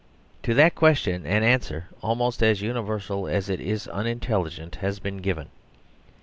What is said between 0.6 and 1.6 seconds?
question an